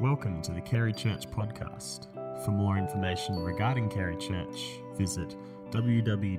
[0.00, 2.06] Welcome to the Carey Church podcast.
[2.42, 5.36] For more information regarding Carey Church, visit
[5.70, 6.38] www.carey.asn.au.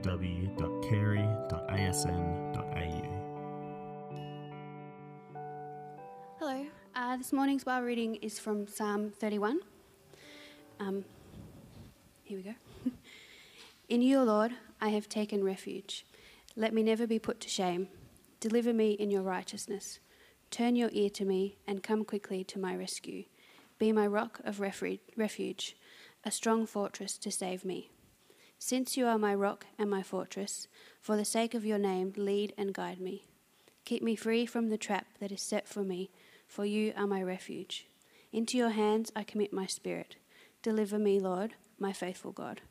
[6.39, 9.59] Hello, uh, this morning's Bible reading is from Psalm 31.
[10.79, 11.05] Um,
[12.23, 12.55] here we go.
[13.89, 16.07] In you, Lord, I have taken refuge.
[16.55, 17.89] Let me never be put to shame.
[18.39, 19.99] Deliver me in your righteousness.
[20.49, 23.25] Turn your ear to me and come quickly to my rescue.
[23.81, 25.75] Be my rock of refuge,
[26.23, 27.89] a strong fortress to save me.
[28.59, 30.67] Since you are my rock and my fortress,
[31.01, 33.25] for the sake of your name, lead and guide me.
[33.83, 36.11] Keep me free from the trap that is set for me,
[36.47, 37.87] for you are my refuge.
[38.31, 40.15] Into your hands I commit my spirit.
[40.61, 42.61] Deliver me, Lord, my faithful God.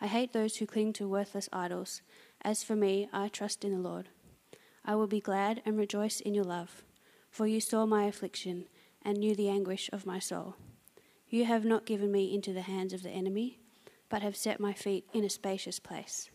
[0.00, 2.00] I hate those who cling to worthless idols.
[2.42, 4.08] As for me, I trust in the Lord.
[4.84, 6.84] I will be glad and rejoice in your love,
[7.28, 8.68] for you saw my affliction
[9.08, 10.54] and knew the anguish of my soul.
[11.30, 13.58] You have not given me into the hands of the enemy,
[14.10, 16.28] but have set my feet in a spacious place.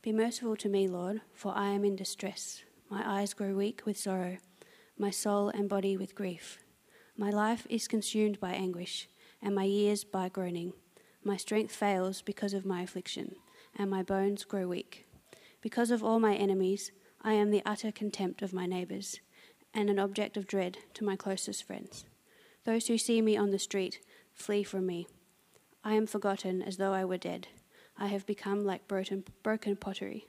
[0.00, 2.62] Be merciful to me, Lord, for I am in distress.
[2.88, 4.38] My eyes grow weak with sorrow,
[4.96, 6.58] my soul and body with grief.
[7.18, 9.06] My life is consumed by anguish,
[9.42, 10.72] and my years by groaning.
[11.22, 13.36] My strength fails because of my affliction,
[13.76, 15.06] and my bones grow weak.
[15.60, 19.20] Because of all my enemies, I am the utter contempt of my neighbours
[19.74, 22.04] and an object of dread to my closest friends.
[22.64, 24.00] Those who see me on the street
[24.32, 25.06] flee from me.
[25.82, 27.48] I am forgotten as though I were dead.
[27.98, 29.24] I have become like broken,
[29.76, 30.26] pottery.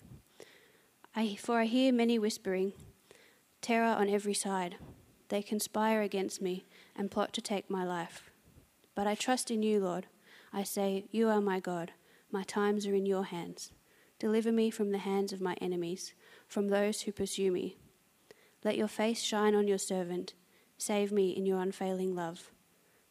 [1.15, 2.73] I, for I hear many whispering,
[3.61, 4.75] terror on every side.
[5.29, 8.29] They conspire against me and plot to take my life.
[8.95, 10.07] But I trust in you, Lord.
[10.53, 11.91] I say, You are my God.
[12.31, 13.71] My times are in your hands.
[14.19, 16.13] Deliver me from the hands of my enemies,
[16.47, 17.77] from those who pursue me.
[18.65, 20.33] Let your face shine on your servant.
[20.79, 22.51] Save me in your unfailing love.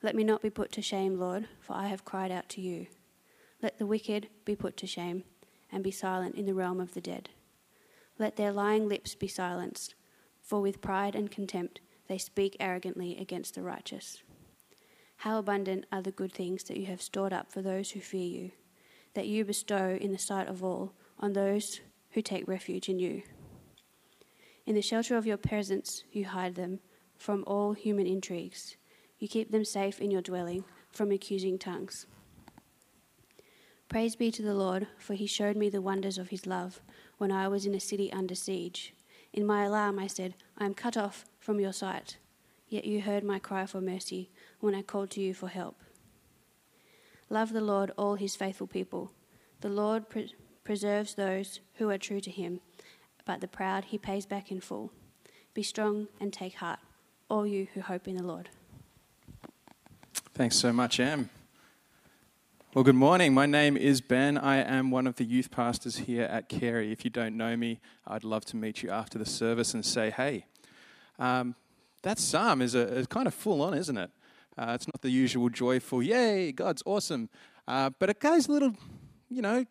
[0.03, 2.89] Let me not be put to shame, Lord, for I have cried out to you.
[3.63, 5.23] Let the wicked be put to shame
[5.71, 7.31] and be silent in the realm of the dead.
[8.19, 9.95] Let their lying lips be silenced,
[10.43, 14.25] for with pride and contempt they speak arrogantly against the righteous.
[15.19, 18.27] How abundant are the good things that you have stored up for those who fear
[18.27, 18.51] you,
[19.15, 21.81] that you bestow in the sight of all on those
[22.11, 23.23] who take refuge in you.
[24.67, 26.81] In the shelter of your presence, you hide them
[27.19, 28.77] from all human intrigues.
[29.19, 32.07] You keep them safe in your dwelling from accusing tongues.
[33.89, 36.81] Praise be to the Lord, for he showed me the wonders of his love
[37.19, 38.95] when I was in a city under siege.
[39.33, 42.17] In my alarm, I said, I am cut off from your sight.
[42.69, 44.31] Yet you heard my cry for mercy
[44.61, 45.81] when I called to you for help.
[47.29, 49.13] Love the Lord, all his faithful people.
[49.61, 52.61] The Lord pre- preserves those who are true to him
[53.25, 54.93] but the proud he pays back in full.
[55.55, 56.81] Be strong and take heart,
[57.29, 58.49] all you who hope in the Lord.
[60.35, 61.31] Thanks so much, Em.
[62.75, 63.33] Well, good morning.
[63.33, 64.37] My name is Ben.
[64.37, 66.91] I am one of the youth pastors here at Carey.
[66.91, 70.11] If you don't know me, I'd love to meet you after the service and say,
[70.11, 70.47] hey.
[71.21, 71.55] Um,
[72.03, 74.11] that psalm is, a, is kind of full on, isn't it?
[74.59, 77.29] Uh, it's not the usual joyful, yay, God's awesome.
[77.69, 78.75] Uh, but it goes a little,
[79.31, 79.65] you know,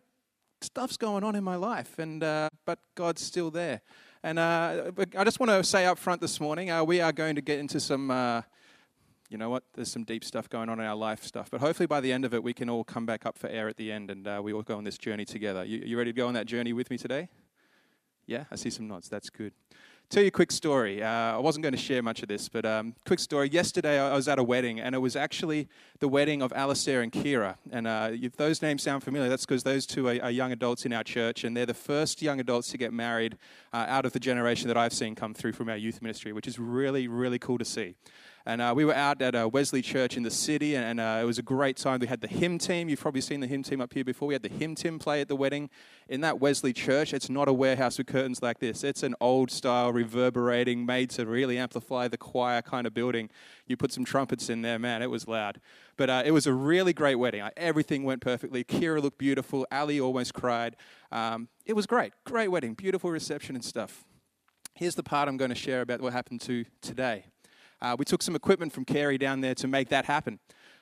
[0.63, 3.81] stuff's going on in my life, and uh, but God's still there.
[4.24, 7.35] And uh, I just want to say up front this morning, uh, we are going
[7.35, 8.41] to get into some, uh,
[9.29, 11.52] you know what, there's some deep stuff going on in our life stuff.
[11.52, 13.68] But hopefully by the end of it, we can all come back up for air
[13.68, 15.66] at the end, and uh, we all go on this journey together.
[15.66, 17.28] You, you ready to go on that journey with me today?
[18.25, 19.09] Yeah, I see some nods.
[19.09, 19.52] That's good
[20.13, 21.01] tell you a quick story.
[21.01, 23.50] Uh, I wasn't going to share much of this, but um, quick story.
[23.50, 25.68] Yesterday I was at a wedding, and it was actually
[26.01, 27.56] the wedding of Alistair and Kira.
[27.72, 30.85] And uh, if those names sound familiar, that's because those two are, are, young adults
[30.85, 33.40] in our church, and they're the first young adults to get married
[33.73, 36.47] uh, out of the generation that I've seen come through from our youth ministry, which
[36.47, 37.96] is really, really cool to see.
[38.46, 41.26] And uh, we were out at a Wesley Church in the city, and, uh, it
[41.26, 42.00] was a great time.
[42.00, 42.90] We had the hymn team.
[42.90, 44.28] You've probably seen the hymn team up here before.
[44.28, 45.70] We had the hymn team play at the wedding.
[46.09, 48.84] In that Wesley Church, it's not a warehouse with curtains like this.
[48.84, 53.29] It's an old style, reverberating, made to really amplify the choir kind of building.
[53.66, 55.62] You put some trumpets in there, man, it was loud.
[55.96, 57.47] But uh, it was a really great wedding.
[57.56, 58.66] Everything went perfectly.
[58.66, 59.66] Kira looked beautiful.
[59.72, 60.76] Ali almost cried.
[61.14, 62.12] Um, it was great.
[62.26, 62.73] Great wedding.
[62.73, 64.03] Beautiful reception and stuff.
[64.76, 67.28] Here's the part I'm going to share about what happened to today.
[67.84, 70.40] Uh, we took some equipment from Carey down there to make that happen.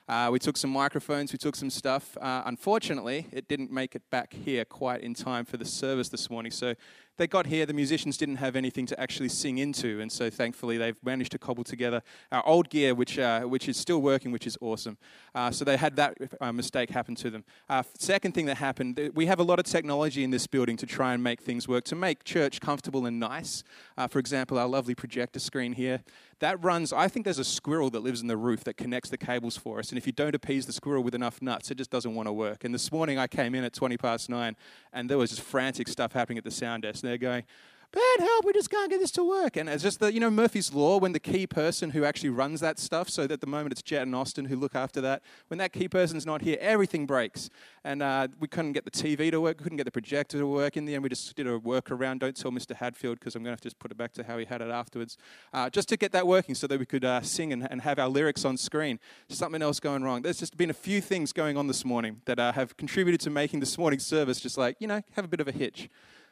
[0.08, 2.16] Uh, we took some microphones, we took some stuff.
[2.20, 6.30] Uh, unfortunately, it didn't make it back here quite in time for the service this
[6.30, 6.52] morning.
[6.52, 6.74] So
[7.16, 10.78] they got here, the musicians didn't have anything to actually sing into, and so thankfully
[10.78, 14.46] they've managed to cobble together our old gear, which, uh, which is still working, which
[14.46, 14.96] is awesome.
[15.34, 17.44] Uh, so they had that uh, mistake happen to them.
[17.68, 20.86] Uh, second thing that happened, we have a lot of technology in this building to
[20.86, 23.62] try and make things work, to make church comfortable and nice.
[23.96, 26.02] Uh, for example, our lovely projector screen here,
[26.40, 29.16] that runs, I think there's a squirrel that lives in the roof that connects the
[29.16, 31.90] cables for us, and if you don't appease the squirrel with enough nuts, it just
[31.90, 32.64] doesn't want to work.
[32.64, 34.56] And this morning I came in at 20 past nine,
[34.92, 37.04] and there was just frantic stuff happening at the sound desk.
[37.04, 37.44] And they're going,
[37.92, 39.56] bad help, we just can't get this to work.
[39.56, 42.60] And it's just the, you know, Murphy's Law, when the key person who actually runs
[42.60, 45.58] that stuff, so at the moment it's Jet and Austin who look after that, when
[45.58, 47.50] that key person's not here, everything breaks.
[47.84, 50.46] And uh, we couldn't get the TV to work, we couldn't get the projector to
[50.46, 50.76] work.
[50.76, 52.20] In the end, we just did a workaround.
[52.20, 52.74] Don't tell Mr.
[52.74, 54.62] Hadfield because I'm going to have to just put it back to how he had
[54.62, 55.18] it afterwards,
[55.52, 57.98] uh, just to get that working so that we could uh, sing and, and, have
[57.98, 59.00] our lyrics on screen.
[59.28, 60.22] Something else going wrong.
[60.22, 63.30] There's just been a few things going on this morning that uh, have contributed to
[63.30, 65.90] making this morning's service just like, you know, have a bit of a hitch.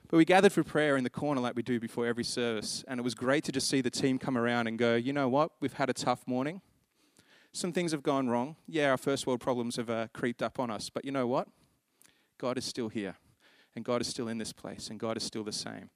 [0.08, 2.84] But we gathered for prayer in the corner like we do before every service.
[2.88, 5.28] And it was great to just see the team come around and go, you know
[5.28, 5.52] what?
[5.60, 6.60] We've had a tough morning.
[7.52, 8.56] Some things have gone wrong.
[8.66, 10.90] Yeah, our first world problems have uh, creeped up on us.
[10.90, 11.48] But you know what?
[12.38, 13.16] God is still here.
[13.76, 14.88] And God is still in this place.
[14.88, 15.90] And God is still the same.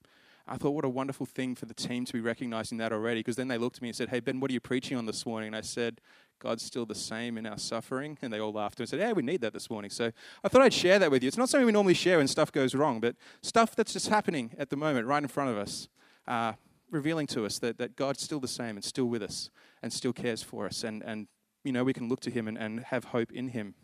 [0.47, 3.21] I thought, what a wonderful thing for the team to be recognizing that already.
[3.21, 5.07] Because then they looked at me and said, Hey, Ben, what are you preaching on
[5.07, 5.49] this morning?
[5.49, 6.01] And I said,
[6.45, 8.19] God's still the same in our suffering.
[8.21, 9.91] And they all laughed and said, Yeah, we need that this morning.
[9.91, 10.13] So
[10.45, 11.29] I thought I'd share that with you.
[11.29, 14.51] It's not something we normally share when stuff goes wrong, but stuff that's just happening
[14.59, 15.89] at the moment, right in front of us,
[16.29, 16.53] uh,
[16.91, 19.49] revealing to us that, that God's still the same and still with us
[19.83, 20.85] and still cares for us.
[20.85, 21.29] And, and
[21.65, 23.75] you know, we can look to Him and, and have hope in Him.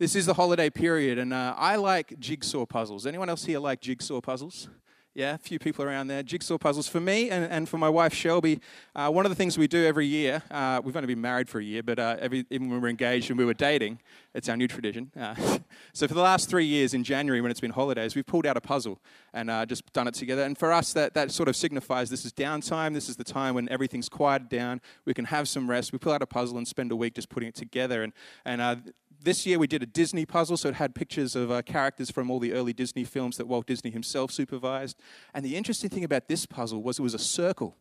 [0.00, 3.06] This is the holiday period, and uh, I like jigsaw puzzles.
[3.06, 4.68] Anyone else here like jigsaw puzzles?
[5.16, 6.22] Yeah, a few people around there.
[6.22, 6.88] Jigsaw puzzles.
[6.88, 8.60] For me and, and for my wife Shelby,
[8.94, 11.58] uh, one of the things we do every year, uh, we've only been married for
[11.58, 13.98] a year, but uh, every, even when we're engaged and we were dating,
[14.34, 15.10] it's our new tradition.
[15.18, 15.34] Uh,
[15.94, 18.58] so for the last three years in January, when it's been holidays, we've pulled out
[18.58, 19.00] a puzzle
[19.32, 20.42] and uh, just done it together.
[20.42, 22.92] And for us, that, that sort of signifies this is downtime.
[22.92, 24.82] This is the time when everything's quieted down.
[25.06, 25.94] We can have some rest.
[25.94, 28.02] We pull out a puzzle and spend a week just putting it together.
[28.02, 28.12] And,
[28.44, 28.76] and uh,
[29.22, 32.30] this year we did a Disney puzzle, so it had pictures of uh, characters from
[32.30, 34.98] all the early Disney films that Walt Disney himself supervised.
[35.34, 37.76] And the interesting thing about this puzzle was it was a circle.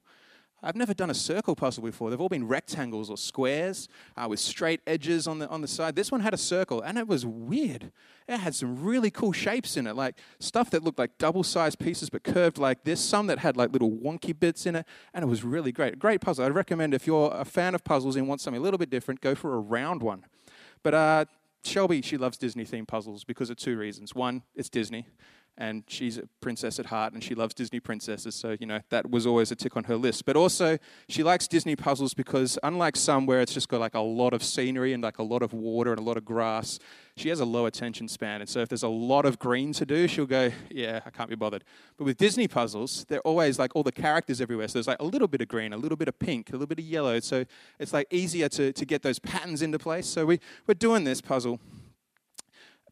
[0.63, 2.09] I've never done a circle puzzle before.
[2.09, 3.87] They've all been rectangles or squares
[4.17, 5.95] uh, with straight edges on the, on the side.
[5.95, 7.91] This one had a circle, and it was weird.
[8.27, 11.77] It had some really cool shapes in it, like stuff that looked like double sized
[11.77, 15.23] pieces but curved like this, some that had like little wonky bits in it, and
[15.23, 15.99] it was really great.
[15.99, 16.45] Great puzzle.
[16.45, 19.21] I'd recommend if you're a fan of puzzles and want something a little bit different,
[19.21, 20.25] go for a round one.
[20.85, 21.25] But uh,
[21.63, 24.13] Shelby, she loves Disney themed puzzles because of two reasons.
[24.13, 25.07] One, it's Disney,
[25.57, 29.09] and she's a princess at heart, and she loves Disney princesses, so you know that
[29.09, 30.25] was always a tick on her list.
[30.25, 33.99] But also, she likes Disney puzzles because, unlike some where it's just got like a
[33.99, 36.79] lot of scenery and like a lot of water and a lot of grass,
[37.15, 39.85] she has a low attention span, and so if there's a lot of green to
[39.85, 41.63] do, she'll go, "Yeah, I can't be bothered."
[41.97, 45.05] But with Disney puzzles, they're always like all the characters everywhere, so there's like a
[45.05, 47.45] little bit of green, a little bit of pink, a little bit of yellow, so
[47.79, 50.05] it's like easier to to get those patterns into place.
[50.07, 51.59] So we we're doing this puzzle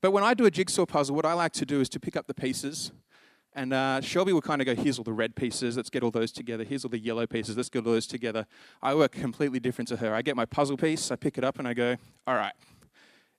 [0.03, 2.17] but when I do a jigsaw puzzle, what I like to do is to pick
[2.17, 2.91] up the pieces.
[3.53, 6.11] And uh, Shelby will kind of go, here's all the red pieces, let's get all
[6.11, 6.65] those together.
[6.65, 8.45] Here's all the yellow pieces, let's get all those together.
[8.81, 10.13] I work completely different to her.
[10.13, 11.95] I get my puzzle piece, I pick it up, and I go,
[12.27, 12.51] all right,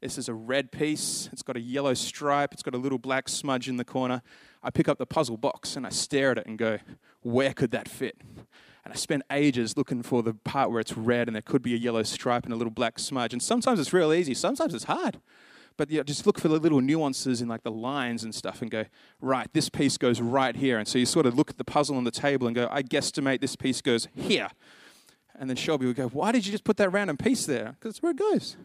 [0.00, 1.28] this is a red piece.
[1.34, 4.22] It's got a yellow stripe, it's got a little black smudge in the corner.
[4.62, 6.78] I pick up the puzzle box and I stare at it and go,
[7.20, 8.17] where could that fit?
[8.87, 11.75] And I spend ages looking for the part where it's red and there could be
[11.75, 13.34] a yellow stripe and a little black smudge.
[13.34, 15.20] And sometimes it's real easy, sometimes it's hard.
[15.76, 18.71] But yeah, just look for the little nuances in like the lines and stuff and
[18.71, 18.85] go,
[19.21, 20.79] right, this piece goes right here.
[20.79, 22.82] And so you sort of look at the puzzle on the table and go, I
[22.82, 24.48] guesstimate this piece goes here.
[25.37, 27.77] And then Shelby would go, Why did you just put that random piece there?
[27.79, 28.56] Because it's where it goes.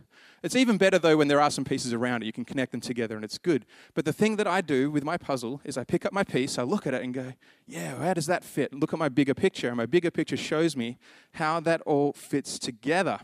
[0.43, 2.27] It's even better though when there are some pieces around it.
[2.27, 3.65] You can connect them together and it's good.
[3.95, 6.57] But the thing that I do with my puzzle is I pick up my piece,
[6.57, 7.33] I look at it and go,
[7.65, 8.73] Yeah, how does that fit?
[8.73, 9.67] Look at my bigger picture.
[9.67, 10.99] And my bigger picture shows me
[11.33, 13.19] how that all fits together.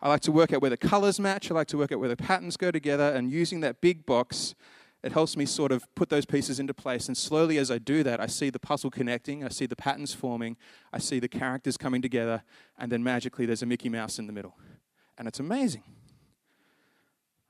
[0.00, 1.50] I like to work out where the colors match.
[1.50, 3.10] I like to work out where the patterns go together.
[3.10, 4.54] And using that big box,
[5.02, 7.08] it helps me sort of put those pieces into place.
[7.08, 10.14] And slowly, as I do that, I see the puzzle connecting, I see the patterns
[10.14, 10.56] forming,
[10.92, 12.42] I see the characters coming together,
[12.78, 14.56] and then magically there's a Mickey Mouse in the middle.
[15.16, 15.82] And it's amazing.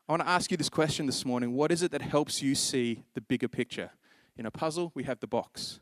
[0.09, 2.55] I want to ask you this question this morning What is it that helps you
[2.55, 3.90] see the bigger picture?
[4.37, 5.81] In a puzzle, we have the box,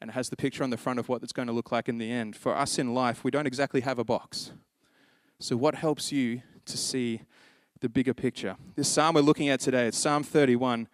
[0.00, 1.88] and it has the picture on the front of what it's going to look like
[1.88, 2.36] in the end.
[2.36, 4.52] For us in life, we don't exactly have a box.
[5.38, 7.20] So, what helps you to see
[7.80, 8.56] the bigger picture?
[8.74, 10.88] This psalm we're looking at today, it's Psalm 31.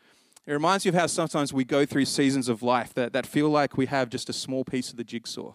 [0.44, 3.49] It reminds you of how sometimes we go through seasons of life that, that feel
[3.49, 5.52] like we have just a small piece of the jigsaw.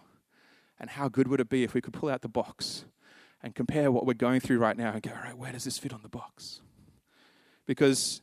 [0.80, 2.86] And how good would it be if we could pull out the box
[3.42, 5.76] and compare what we're going through right now and go, all right, where does this
[5.76, 6.62] fit on the box?
[7.66, 8.22] Because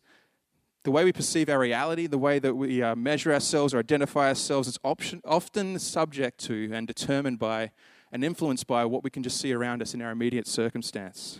[0.83, 4.29] the way we perceive our reality, the way that we uh, measure ourselves or identify
[4.29, 7.71] ourselves, is option, often subject to and determined by
[8.15, 11.39] and influenced by what we can just see around us in our immediate circumstance.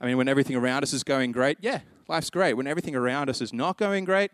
[0.00, 2.54] I mean, when everything around us is going great, yeah, life's great.
[2.54, 4.30] When everything around us is not going great,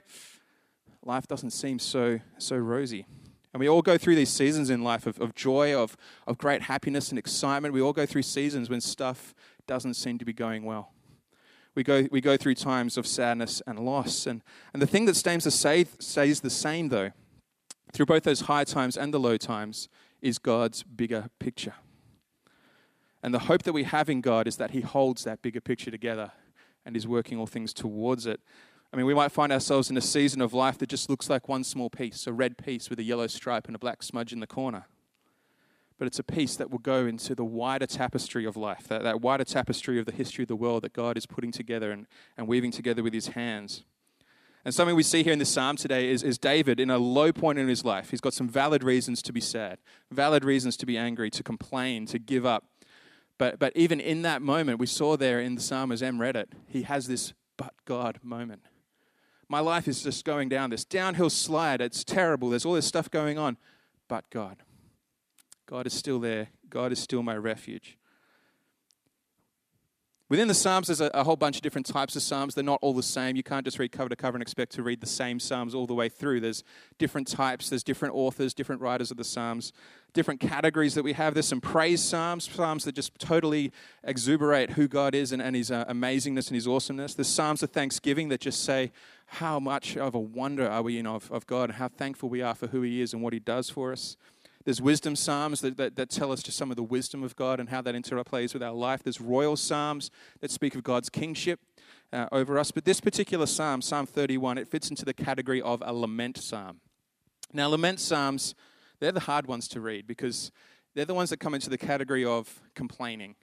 [1.02, 3.06] life doesn't seem so, so rosy.
[3.54, 5.96] And we all go through these seasons in life of, of joy, of,
[6.26, 7.72] of great happiness and excitement.
[7.72, 9.34] We all go through seasons when stuff
[9.66, 10.92] doesn't seem to be going well
[11.74, 14.26] we go, we go through times of sadness and loss.
[14.26, 17.10] And, and the thing that stays the, stays the same, though,
[17.92, 19.88] through both those high times and the low times,
[20.22, 21.74] is God's bigger picture.
[23.22, 25.90] And the hope that we have in God is that He holds that bigger picture
[25.90, 26.32] together
[26.84, 28.40] and is working all things towards it.
[28.92, 31.48] I mean, we might find ourselves in a season of life that just looks like
[31.48, 34.40] one small piece, a red piece with a yellow stripe and a black smudge in
[34.40, 34.86] the corner
[36.00, 39.20] but it's a piece that will go into the wider tapestry of life, that, that
[39.20, 42.06] wider tapestry of the history of the world that God is putting together and,
[42.38, 43.84] and weaving together with his hands.
[44.64, 47.32] And something we see here in this psalm today is, is David in a low
[47.32, 48.10] point in his life.
[48.10, 49.78] He's got some valid reasons to be sad,
[50.10, 52.64] valid reasons to be angry, to complain, to give up.
[53.38, 56.36] But, but even in that moment, we saw there in the psalm as Em read
[56.36, 58.62] it, he has this but God moment.
[59.48, 61.80] My life is just going down this downhill slide.
[61.80, 62.50] It's terrible.
[62.50, 63.56] There's all this stuff going on,
[64.08, 64.62] but God.
[65.66, 66.48] God is still there.
[66.68, 67.96] God is still my refuge.
[70.30, 72.54] Within the Psalms, there's a, a, whole bunch of different types of Psalms.
[72.54, 73.34] They're not all the same.
[73.34, 75.88] You can't just read cover to cover and expect to read the same Psalms all
[75.88, 76.38] the way through.
[76.38, 76.62] There's
[76.98, 79.72] different types, there's different authors, different writers of the Psalms,
[80.12, 81.34] different categories that we have.
[81.34, 83.72] There's some praise Psalms, Psalms that just totally
[84.04, 87.14] exuberate who God is and, and His uh, amazingness and His awesomeness.
[87.14, 88.92] There's Psalms of thanksgiving that just say
[89.26, 92.40] how much of a wonder are we in of, of God and how thankful we
[92.40, 94.16] are for who He is and what He does for us.
[94.64, 97.60] There's wisdom psalms that, that, that, tell us just some of the wisdom of God
[97.60, 99.02] and how that interplays with our life.
[99.02, 101.60] There's royal psalms that speak of God's kingship
[102.12, 102.70] uh, over us.
[102.70, 106.80] But this particular psalm, Psalm 31, it fits into the category of a lament psalm.
[107.52, 108.54] Now, lament psalms,
[109.00, 110.52] they're the hard ones to read because
[110.94, 113.36] they're the ones that come into the category of complaining.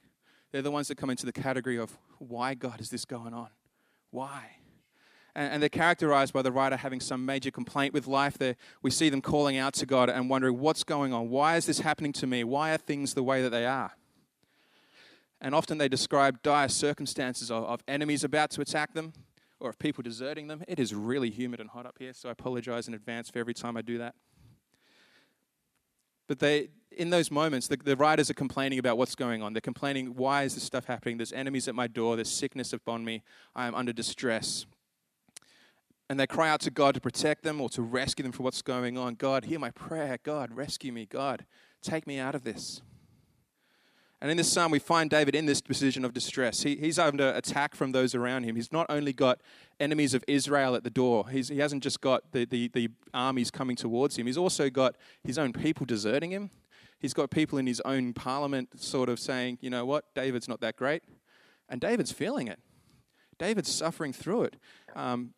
[0.52, 3.50] They're the ones that come into the category of why, God, is this going on?
[4.12, 4.57] Why?
[5.38, 8.40] And, they're characterized by the writer having some major complaint with life.
[8.40, 11.30] They're, we see them calling out to God and wondering, what's going on?
[11.30, 12.44] Why is this happening to me?
[12.44, 13.92] Why are things the way that they are?
[15.40, 19.14] And often they describe dire circumstances of, of enemies about to attack them
[19.60, 20.64] or of people deserting them.
[20.68, 23.54] It is really humid and hot up here, so I apologize in advance for every
[23.54, 24.16] time I do that.
[26.28, 29.54] But they, in those moments, the, the, writers are complaining about what's going on.
[29.54, 31.18] They're complaining, why is this stuff happening?
[31.18, 32.16] There's enemies at my door.
[32.16, 33.24] There's sickness upon me.
[33.56, 34.66] I am under distress
[36.10, 38.62] and they cry out to God to protect them or to rescue them from what's
[38.62, 39.16] going on.
[39.16, 40.18] God, hear my prayer.
[40.24, 41.06] God, rescue me.
[41.06, 41.46] God,
[41.82, 42.82] take me out of this.
[44.20, 46.64] And in this psalm, we find David in this position of distress.
[46.64, 48.56] He, he's under attack from those around him.
[48.56, 49.42] He's not only got
[49.80, 53.52] enemies of Israel at the door, he's, he hasn't just got the, the, the armies
[53.52, 56.50] coming towards him, he's also got his own people deserting him.
[57.00, 60.62] He's got people in his own parliament sort of saying, you know what, David's not
[60.62, 61.04] that great.
[61.70, 62.60] And David's feeling it.
[63.38, 64.56] David's suffering through it.
[64.96, 65.36] Um,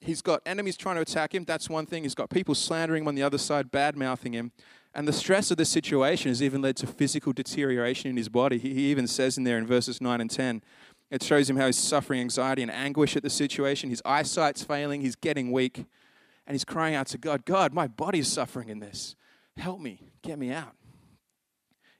[0.00, 1.44] He's got enemies trying to attack him.
[1.44, 2.02] That's one thing.
[2.02, 4.52] He's got people slandering him on the other side, bad mouthing him.
[4.94, 8.58] And the stress of this situation has even led to physical deterioration in his body.
[8.58, 10.62] He, even says in there in verses 9 and 10,
[11.10, 13.90] it shows him how he's suffering anxiety and anguish at the situation.
[13.90, 15.02] His eyesight's failing.
[15.02, 15.84] He's getting weak.
[16.46, 19.16] And he's crying out to God, God, my body's suffering in this.
[19.56, 20.00] Help me.
[20.22, 20.74] Get me out.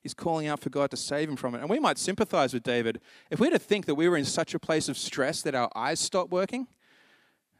[0.03, 1.61] He's calling out for God to save him from it.
[1.61, 3.01] And we might sympathize with David.
[3.31, 5.55] If we were to think that we were in such a place of stress that
[5.55, 6.69] our eyes stopped working,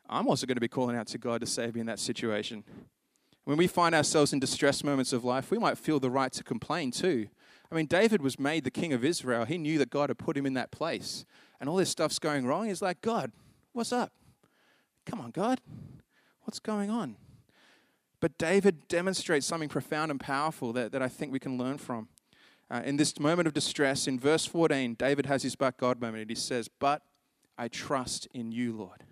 [0.09, 2.65] I'm also going to be calling out to God to save me in that situation.
[3.45, 6.43] When we find ourselves in distress moments of life, we might feel the right to
[6.43, 7.29] complain too.
[7.71, 9.45] I mean, David was made the king of Israel.
[9.45, 11.25] He knew that God had put him in that place.
[11.61, 12.67] And all this stuff's going wrong.
[12.67, 13.33] He's like, God,
[13.73, 14.13] what's up?
[15.05, 15.61] Come on, God.
[16.43, 17.17] What's going on?
[18.21, 22.09] But David demonstrates something profound and powerful that, that I think we can learn from.
[22.71, 26.23] Uh, in this moment of distress, in verse 14, David has his but God moment.
[26.23, 27.03] And he says, But
[27.57, 29.05] I trust in you, Lord.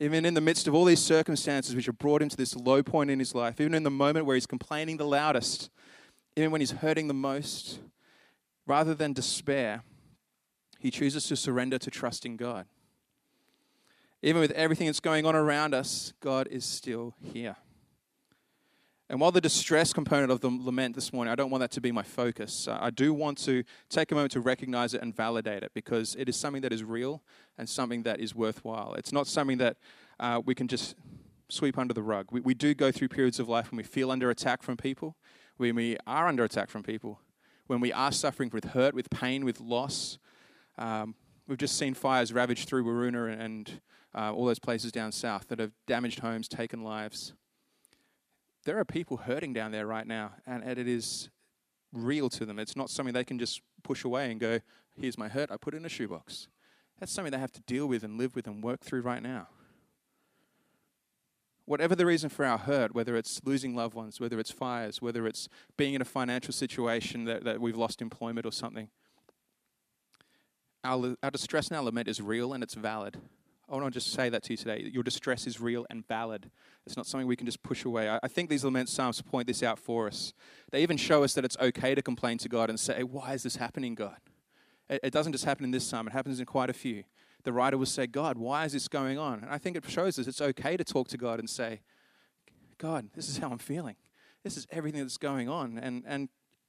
[0.00, 2.82] Even in the midst of all these circumstances which have brought him to this low
[2.82, 5.70] point in his life, even in the moment where he's complaining the loudest,
[6.36, 7.80] even when he's hurting the most,
[8.66, 9.82] rather than despair,
[10.78, 12.66] he chooses to surrender to trusting God.
[14.22, 17.56] Even with everything that's going on around us, God is still here.
[19.10, 21.80] And while the distress component of the lament this morning, I don't want that to
[21.80, 22.68] be my focus.
[22.68, 26.14] Uh, I do want to take a moment to recognize it and validate it because
[26.18, 27.22] it is something that is real
[27.56, 28.94] and something that is worthwhile.
[28.94, 29.78] It's not something that
[30.20, 30.94] uh, we can just
[31.48, 32.26] sweep under the rug.
[32.30, 35.16] We, we do go through periods of life when we feel under attack from people,
[35.56, 37.20] when we are under attack from people,
[37.66, 40.18] when we are suffering with hurt, with pain, with loss.
[40.76, 41.14] Um,
[41.48, 43.80] We've just seen fires ravage through Waroona and
[44.14, 47.32] uh, all those places down south that have damaged homes, taken lives.
[48.68, 51.30] There are people hurting down there right now, and, and it is
[51.90, 52.58] real to them.
[52.58, 54.60] It's not something they can just push away and go,
[54.94, 56.48] here's my hurt, I put it in a shoebox.
[57.00, 59.48] That's something they have to deal with and live with and work through right now.
[61.64, 65.26] Whatever the reason for our hurt, whether it's losing loved ones, whether it's fires, whether
[65.26, 65.48] it's
[65.78, 68.90] being in a financial situation that, that we've lost employment or something,
[70.84, 73.16] our, our distress and our lament is real and it's valid.
[73.68, 74.90] I want to just say that to you today.
[74.92, 76.50] Your distress is real and valid.
[76.86, 78.08] It's not something we can just push away.
[78.22, 80.32] I, think these lament psalms point this out for us.
[80.70, 83.42] They even show us that it's okay to complain to God and say, Why is
[83.42, 84.16] this happening, God?
[84.88, 87.04] It, it doesn't just happen in this psalm, it happens in quite a few.
[87.44, 89.40] The writer will say, God, why is this going on?
[89.40, 91.80] And I think it shows us it's okay to talk to God and say,
[92.78, 93.96] God, this is how I'm feeling.
[94.44, 95.78] This is everything that's going on.
[95.78, 96.28] And, and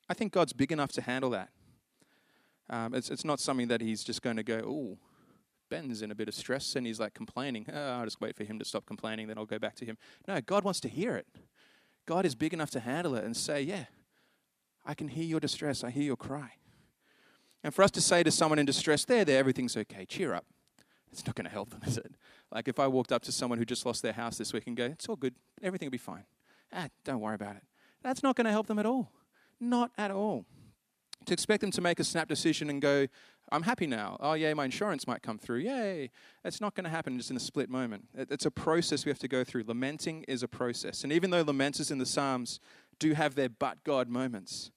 [0.10, 1.50] I think God's big enough to handle that.
[2.70, 4.98] Um, it's, it's not something that He's just going to go, oh,
[5.70, 7.66] Ben's in a bit of stress and he's like complaining.
[7.72, 9.98] Oh, I'll just wait for him to stop complaining, then I'll go back to him.
[10.28, 11.28] No, God wants to hear it.
[12.06, 13.86] God is big enough to handle it and say, Yeah,
[14.86, 15.84] I can hear your distress.
[15.84, 16.54] I hear your cry.
[17.64, 20.46] And for us to say to someone in distress, There, there, everything's okay, cheer up,
[21.12, 22.16] it's not going to help them, is it?
[22.52, 24.76] Like if I walked up to someone who just lost their house this week and
[24.76, 26.26] go, It's all good, everything will be fine.
[26.74, 27.64] Ah, don't worry about it.
[28.02, 29.12] That's not going to help them at all.
[29.60, 30.46] Not at all.
[31.26, 33.08] To expect them to make a snap decision and go,
[33.52, 34.18] I'm happy now.
[34.20, 35.60] Oh, yeah, my insurance might come through.
[35.60, 36.12] Yay.
[36.46, 38.06] It's not going to happen just in a split moment.
[38.16, 39.64] It's a process we have to go through.
[39.68, 41.04] Lamenting is a process.
[41.04, 42.60] And even though lamenters in the Psalms
[43.00, 44.72] do have their but God moments,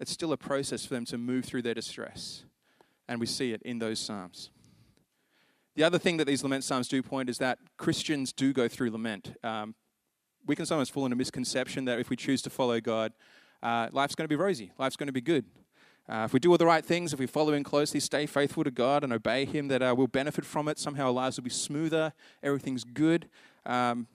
[0.00, 2.44] it's still a process for them to move through their distress.
[3.08, 4.50] And we see it in those Psalms.
[5.76, 8.90] The other thing that these lament Psalms do point is that Christians do go through
[8.90, 9.36] lament.
[9.44, 9.74] Um,
[10.46, 13.12] we can sometimes fall into misconception that if we choose to follow God,
[13.62, 15.44] uh, life's going to be rosy, life's going to be good.
[16.08, 18.62] Uh, if we do all the right things, if we follow Him closely, stay faithful
[18.62, 20.78] to God, and obey Him, that uh, we'll benefit from it.
[20.78, 23.28] Somehow our lives will be smoother, everything's good.
[23.64, 24.06] Um,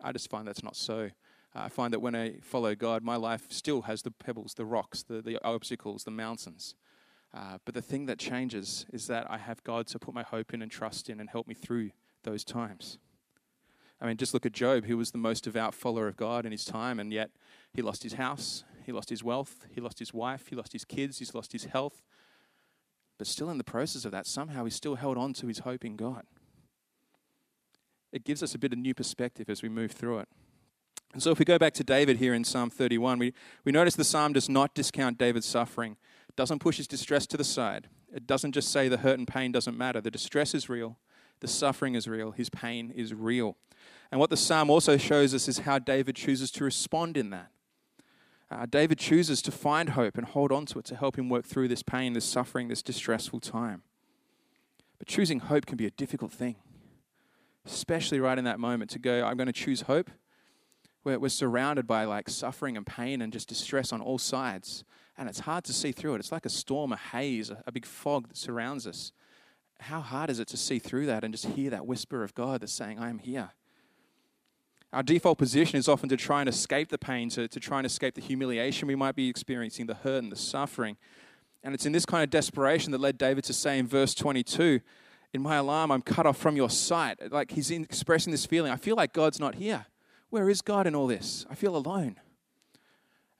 [0.00, 1.10] I just find that's not so.
[1.54, 4.64] Uh, I find that when I follow God, my life still has the pebbles, the
[4.64, 6.74] rocks, the, the obstacles, the mountains.
[7.34, 10.54] Uh, but the thing that changes is that I have God to put my hope
[10.54, 11.90] in and trust in and help me through
[12.22, 12.98] those times.
[14.00, 16.52] I mean, just look at Job, who was the most devout follower of God in
[16.52, 17.30] his time, and yet
[17.72, 20.84] he lost his house, he lost his wealth, he lost his wife, he lost his
[20.84, 22.02] kids, he's lost his health.
[23.18, 25.84] But still, in the process of that, somehow he still held on to his hope
[25.84, 26.24] in God.
[28.12, 30.28] It gives us a bit of new perspective as we move through it.
[31.12, 33.32] And so, if we go back to David here in Psalm 31, we,
[33.64, 35.96] we notice the psalm does not discount David's suffering,
[36.28, 37.88] it doesn't push his distress to the side.
[38.14, 40.00] It doesn't just say the hurt and pain doesn't matter.
[40.00, 40.98] The distress is real,
[41.40, 43.56] the suffering is real, his pain is real.
[44.10, 47.50] And what the psalm also shows us is how David chooses to respond in that.
[48.50, 51.44] Uh, David chooses to find hope and hold on to it to help him work
[51.44, 53.82] through this pain, this suffering, this distressful time.
[54.98, 56.56] But choosing hope can be a difficult thing,
[57.64, 60.10] especially right in that moment to go, I'm going to choose hope.
[61.02, 64.84] We're, we're surrounded by like suffering and pain and just distress on all sides.
[65.18, 66.18] And it's hard to see through it.
[66.18, 69.12] It's like a storm, a haze, a, a big fog that surrounds us.
[69.80, 72.60] How hard is it to see through that and just hear that whisper of God
[72.60, 73.50] that's saying, I am here?
[74.96, 77.84] Our default position is often to try and escape the pain, to, to try and
[77.84, 80.96] escape the humiliation we might be experiencing, the hurt and the suffering.
[81.62, 84.80] And it's in this kind of desperation that led David to say in verse 22,
[85.34, 87.30] In my alarm, I'm cut off from your sight.
[87.30, 88.72] Like he's expressing this feeling.
[88.72, 89.84] I feel like God's not here.
[90.30, 91.44] Where is God in all this?
[91.50, 92.16] I feel alone.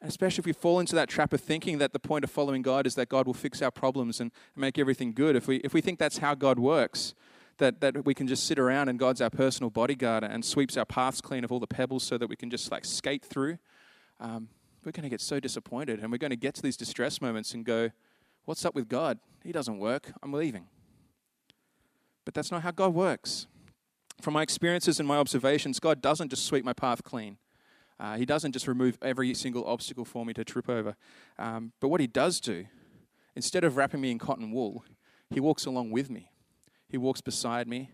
[0.03, 2.61] And especially if we fall into that trap of thinking that the point of following
[2.61, 5.35] God is that God will fix our problems and make everything good.
[5.35, 7.15] If we, if we think that's how God works,
[7.59, 10.85] that, that we can just sit around and God's our personal bodyguard and sweeps our
[10.85, 13.59] paths clean of all the pebbles so that we can just like skate through,
[14.21, 14.49] um,
[14.85, 17.55] we're going to get so disappointed and we're going to get to these distress moments
[17.55, 17.91] and go,
[18.45, 19.19] What's up with God?
[19.43, 20.13] He doesn't work.
[20.23, 20.69] I'm leaving.
[22.25, 23.49] But that's not how God works.
[24.21, 27.39] From my experiences and my observations, God doesn't just sweep my path clean.
[27.99, 30.95] Uh, he doesn't just remove every single obstacle for me to trip over.
[31.41, 32.67] Um, but what He does do,
[33.35, 34.85] instead of wrapping me in cotton wool,
[35.31, 36.31] He walks along with me.
[36.89, 37.91] He walks beside me.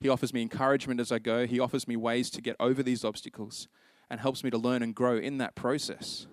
[0.00, 1.46] He offers me encouragement as I go.
[1.46, 3.68] He offers me ways to get over these obstacles
[4.10, 6.26] and helps me to learn and grow in that process.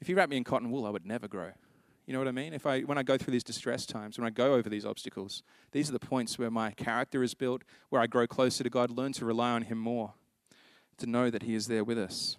[0.00, 1.52] If you wrap me in cotton wool, I would never grow.
[2.06, 2.54] You know what I mean?
[2.54, 5.42] If I, when I go through these distress times, when I go over these obstacles,
[5.72, 8.90] these are the points where my character is built, where I grow closer to God,
[8.90, 10.14] learn to rely on Him more,
[10.96, 12.38] to know that He is there with us.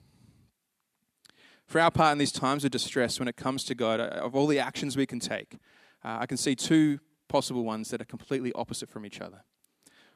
[1.67, 4.47] For our part in these times of distress, when it comes to God, of all
[4.47, 5.59] the actions we can take,
[6.03, 9.43] uh, I can see two possible ones that are completely opposite from each other.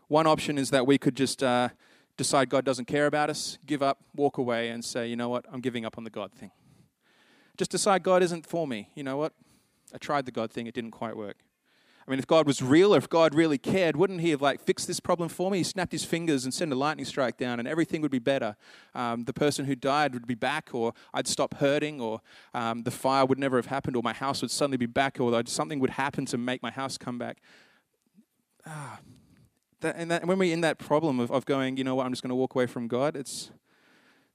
[0.10, 1.70] One option is that we could just uh,
[2.18, 5.46] decide God doesn't care about us, give up, walk away, and say, you know what,
[5.52, 6.52] I'm giving up on the God thing.
[7.58, 8.90] Just decide God isn't for me.
[8.96, 9.34] You know what?
[9.94, 11.38] I tried the God thing, it didn't quite work.
[12.06, 14.60] I mean, if God was real or if God really cared, wouldn't He have like
[14.60, 15.60] fixed this problem for me?
[15.60, 18.56] He snapped His fingers and sent a lightning strike down, and everything would be better.
[18.94, 22.22] Um, the person who died would be back, or I'd stop hurting, or
[22.54, 25.42] um, the fire would never have happened, or my house would suddenly be back, or
[25.46, 27.38] something would happen to make my house come back.
[28.66, 29.00] Ah,
[29.82, 32.12] that, and, that, when we're in that problem of, of going, you know what, I'm
[32.12, 33.52] just going to walk away from God, it's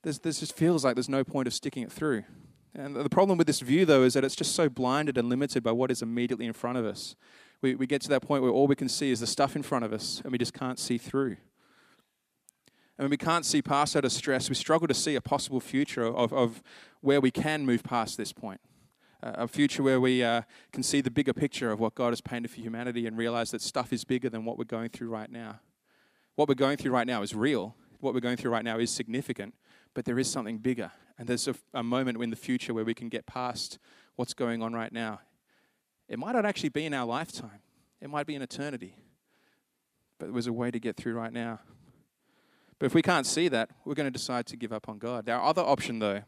[0.03, 2.25] there's, there's just feels like there's no point of sticking it through.
[2.75, 5.63] And the problem with this view, though, is that it's just so blinded and limited
[5.63, 7.17] by what is immediately in front of us
[7.61, 9.62] we, we get to that point where all we can see is the stuff in
[9.62, 11.37] front of us and we just can't see through.
[12.97, 16.05] And when we can't see past that stress, we struggle to see a possible future
[16.05, 16.62] of, of
[17.01, 18.61] where we can move past this point.
[19.23, 20.42] Uh, a future where we uh,
[20.73, 23.62] can see the bigger picture of what God has painted for humanity and realize that
[23.62, 25.61] stuff is bigger than what we're going through right now.
[26.37, 27.75] What we're going through right now is real.
[28.01, 29.55] What we're going through right now is significant,
[29.94, 30.92] but there is something bigger.
[31.18, 33.81] And there's a, a moment in the future where we can get past
[34.14, 35.21] what's going on right now
[36.09, 37.61] it might not actually be in our lifetime,
[38.01, 38.94] it might be in eternity.
[40.18, 41.61] But there's a way to get through right now.
[42.79, 45.29] But if we can't see that, we're going to decide to give up on God.
[45.29, 46.23] Our other option, though,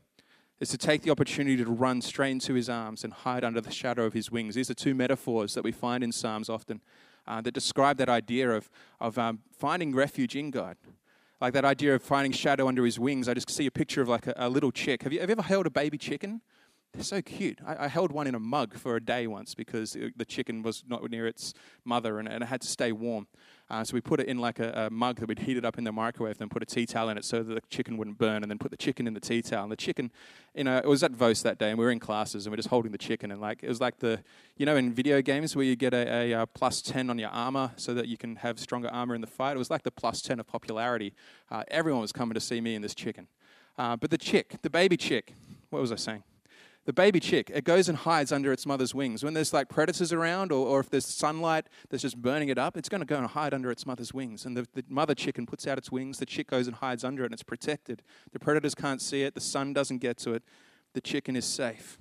[0.60, 3.70] is to take the opportunity to run straight into his arms and hide under the
[3.70, 4.54] shadow of his wings.
[4.54, 6.80] These are two metaphors that we find in Psalms often
[7.26, 8.68] uh, that describe that idea of,
[9.00, 10.76] of um, finding refuge in God.
[11.40, 13.26] Like that idea of finding shadow under his wings.
[13.28, 15.02] I just see a picture of like a, a little chick.
[15.04, 16.42] Have you, have you ever held a baby chicken?
[16.92, 17.60] They're so cute.
[17.64, 20.82] I, I, held one in a mug for a day once because the chicken was
[20.88, 23.28] not near its mother and, and it had to stay warm.
[23.70, 25.84] Uh, so we put it in like a, a, mug that we'd heated up in
[25.84, 28.18] the microwave, and then put a tea towel in it so that the chicken wouldn't
[28.18, 29.62] burn, and then put the chicken in the tea towel.
[29.62, 30.10] And the chicken,
[30.56, 32.54] you know, it was at Vos that day, and we were in classes, and we
[32.54, 34.24] are just holding the chicken, and like it was like the,
[34.56, 37.30] you know, in video games where you get a, a, a plus ten on your
[37.30, 39.54] armor so that you can have stronger armor in the fight.
[39.54, 41.14] It was like the plus ten of popularity.
[41.48, 43.28] Uh, everyone was coming to see me and this chicken.
[43.78, 45.34] Uh, but the chick, the baby chick,
[45.70, 46.24] what was I saying?
[46.86, 49.22] The baby chick, it goes and hides under its mother's wings.
[49.22, 52.76] When there's like predators around, or, or if there's sunlight that's just burning it up,
[52.76, 54.46] it's going to go and hide under its mother's wings.
[54.46, 57.22] And the, the mother chicken puts out its wings, the chick goes and hides under
[57.22, 58.02] it, and it's protected.
[58.32, 60.42] The predators can't see it, the sun doesn't get to it,
[60.94, 61.98] the chicken is safe.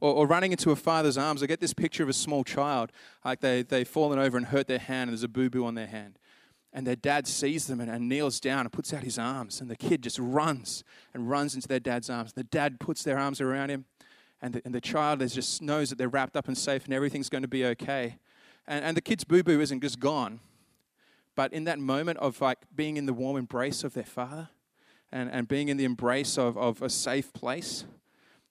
[0.00, 1.42] Or, or, running into a father's arms.
[1.42, 2.92] I get this picture of a small child,
[3.24, 5.74] like they, they've fallen over and hurt their hand, and there's a boo boo on
[5.74, 6.18] their hand
[6.72, 9.60] and their dad sees them and, and, kneels down and puts out his arms.
[9.60, 12.34] And the kid just runs and runs into their dad's arms.
[12.34, 13.86] The dad puts their arms around him.
[14.42, 16.92] And the, and the child is just knows that they're wrapped up and safe and
[16.92, 18.18] everything's going to be okay.
[18.66, 20.40] And, and the kid's boo-boo isn't just gone.
[21.34, 24.50] But in that moment of like being in the warm embrace of their father
[25.10, 27.84] and, and being in the embrace of, of a safe place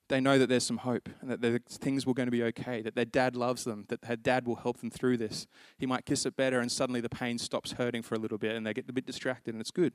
[0.08, 2.94] they know that there's some hope and that things will going to be okay, that
[2.94, 5.46] their dad loves them, that their dad will help them through this.
[5.78, 8.54] He might kiss it better and suddenly the pain stops hurting for a little bit
[8.54, 9.92] and they get a bit distracted and it's good.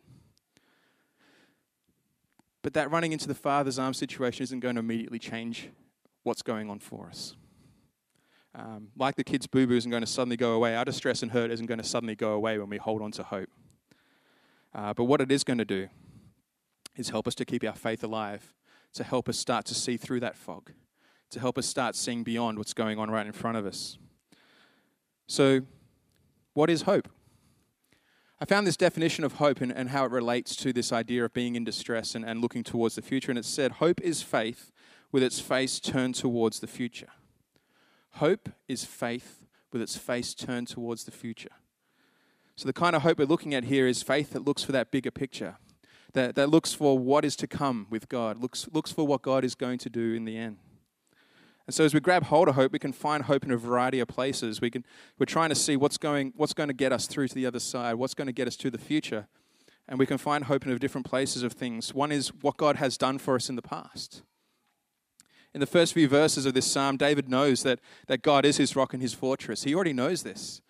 [2.62, 5.70] But that running into the father's arm situation isn't going to immediately change
[6.24, 7.36] what's going on for us.
[8.54, 11.32] Um, like the kid's boo boo isn't going to suddenly go away, our distress and
[11.32, 13.50] hurt isn't going to suddenly go away when we hold on to hope.
[14.76, 15.88] Uh, but what it is going to do
[16.98, 18.54] is help us to keep our faith alive
[18.94, 20.72] to help us start to see through that fog,
[21.30, 23.98] to help us start seeing beyond what's going on right in front of us.
[25.28, 25.62] So,
[26.54, 27.08] what is hope?
[28.42, 31.32] I found this definition of hope and, and how it relates to this idea of
[31.32, 33.32] being in distress and, and looking towards the future.
[33.32, 34.72] And it said, Hope is faith
[35.12, 37.10] with its face turned towards the future.
[38.16, 41.52] Hope is faith with its face turned towards the future.
[42.56, 44.92] So, the kind of hope we're looking at here is faith that looks for that
[44.92, 45.58] bigger picture,
[46.14, 49.44] that, that looks for what is to come with God, looks, looks for what God
[49.44, 50.58] is going to do in the end.
[51.68, 54.00] And so as we grab hold of hope, we can find hope in a variety
[54.00, 54.60] of places.
[54.60, 54.86] We can,
[55.18, 57.60] we're trying to see what's going, what's going to get us through to the other
[57.60, 59.28] side, what's going to get us to the future.
[59.88, 61.94] And we can find hope in different places of things.
[61.94, 64.22] One is what God has done for us in the past.
[65.54, 68.76] In the first few verses of this psalm, David knows that, that God is his
[68.76, 69.64] rock and his fortress.
[69.64, 70.62] He already knows this.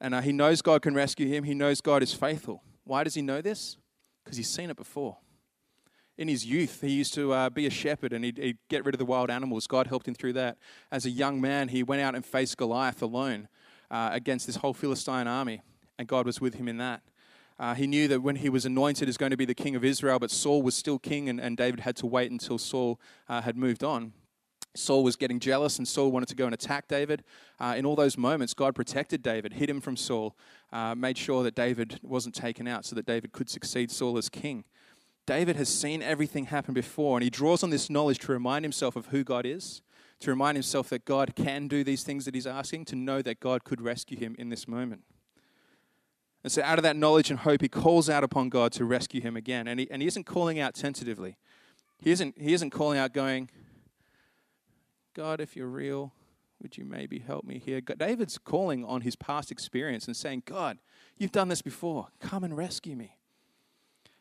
[0.00, 1.44] And uh, he knows God can rescue him.
[1.44, 2.62] He knows God is faithful.
[2.84, 3.76] Why does he know this?
[4.24, 5.18] Because he's seen it before.
[6.18, 8.94] In his youth, he used to uh, be a shepherd and he'd, he'd, get rid
[8.94, 9.66] of the wild animals.
[9.66, 10.58] God helped him through that.
[10.92, 13.48] As a young man, he went out and faced Goliath alone
[13.90, 15.62] uh, against this whole Philistine army,
[15.98, 17.02] and God was with him in that.
[17.58, 19.84] Uh, he knew that when he was anointed as going to be the king of
[19.84, 23.42] Israel, but Saul was still king, and, and David had to wait until Saul uh,
[23.42, 24.12] had moved on.
[24.74, 27.24] Saul was getting jealous and Saul wanted to go and attack David.
[27.58, 30.36] Uh, in all those moments, God protected David, hid him from Saul,
[30.72, 34.28] uh, made sure that David wasn't taken out so that David could succeed Saul as
[34.28, 34.64] king.
[35.26, 38.96] David has seen everything happen before and he draws on this knowledge to remind himself
[38.96, 39.82] of who God is,
[40.20, 43.40] to remind himself that God can do these things that he's asking, to know that
[43.40, 45.02] God could rescue him in this moment.
[46.42, 49.20] And so, out of that knowledge and hope, he calls out upon God to rescue
[49.20, 49.68] him again.
[49.68, 51.36] And he, and he isn't calling out tentatively.
[51.98, 53.50] He isn't, he isn't calling out, going,
[55.14, 56.12] God, if you're real,
[56.62, 57.80] Would you maybe help me here?
[57.80, 60.78] God, David's calling on his past experience and saying, God,
[61.16, 62.08] you've done this before.
[62.20, 63.16] Come and rescue me.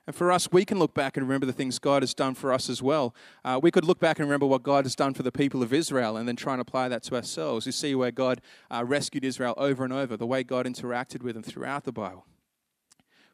[0.08, 2.52] And for us, we can look back and remember the things God has done for
[2.52, 3.14] us as well.
[3.44, 5.72] Uh, we could look back and remember what God has done for the people of
[5.72, 7.66] Israel and then try and apply that to ourselves.
[7.66, 11.36] You see where God uh, rescued Israel over and over, the way God interacted with
[11.36, 12.26] them throughout the Bible.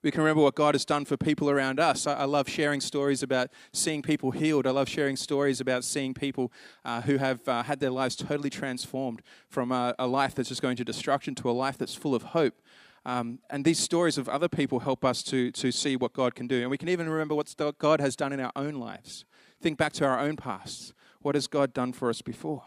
[0.05, 2.05] We can remember what God has done for people around us.
[2.05, 4.67] I, I love sharing stories about seeing people healed.
[4.67, 6.53] I love sharing stories about seeing people
[6.85, 10.61] uh, who have uh, had their lives totally transformed from a, a life that's just
[10.61, 12.61] going to destruction to a life that's full of hope.
[13.03, 16.45] Um, and these stories of other people help us to, to see what God can
[16.45, 16.61] do.
[16.61, 19.25] And we can even remember what God has done in our own lives.
[19.59, 20.93] Think back to our own pasts.
[21.23, 22.61] What has God done for us before?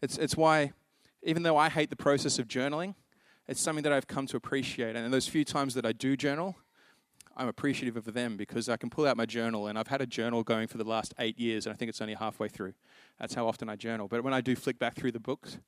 [0.00, 0.74] It's, it's why,
[1.24, 2.94] even though I hate the process of journaling,
[3.46, 4.96] it's something that I've come to appreciate.
[4.96, 6.56] And in those few times that I do journal,
[7.36, 10.06] I'm appreciative of them because I can pull out my journal, and I've had a
[10.06, 12.74] journal going for the last eight years, and I think it's only halfway through.
[13.18, 14.08] That's how often I journal.
[14.08, 15.58] But when I do flick back through the books,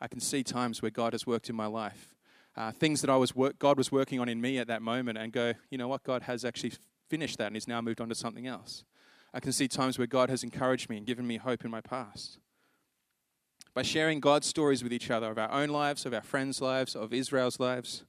[0.00, 2.12] I can see times where God has worked in my life
[2.56, 5.32] uh, things that I was God was working on in me at that moment and
[5.32, 6.72] go, you know what, God has actually
[7.08, 8.84] finished that and he's now moved on to something else.
[9.34, 11.80] I can see times where God has encouraged me and given me hope in my
[11.80, 12.38] past.
[13.74, 16.94] By sharing God's stories with each other of our own lives, of our friends' lives,
[16.94, 18.04] of Israel's lives,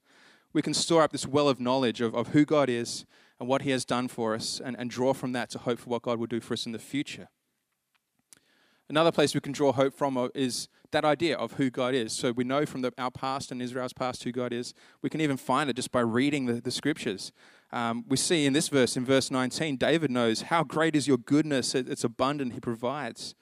[0.52, 3.06] we can store up this well of knowledge of, of who God is
[3.40, 5.90] and what He has done for us and, and draw from that to hope for
[5.90, 7.30] what God will do for us in the future.
[8.90, 12.12] Another place we can draw hope from is that idea of who God is.
[12.12, 14.74] So we know from the, our past and Israel's past who God is.
[15.02, 17.32] We can even find it just by reading the, the scriptures.
[17.72, 21.18] Um, we see in this verse, in verse 19, David knows how great is your
[21.18, 21.74] goodness.
[21.74, 23.34] It's abundant, he provides.